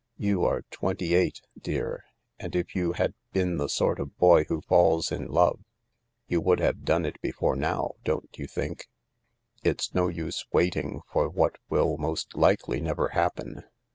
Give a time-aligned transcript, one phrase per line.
[0.17, 2.05] You are twenty eight, dear,
[2.39, 5.59] and if you had been the sort of boy who falls in love
[6.25, 8.87] you would have done it before now, doft't you think?
[9.63, 13.61] It's no use waiting for what will most likely never happen.